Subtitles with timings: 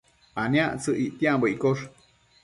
[0.43, 1.83] aniactsëc ictiambo iccosh